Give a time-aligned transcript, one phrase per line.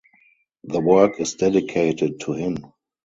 [0.63, 2.57] The work is dedicated to him.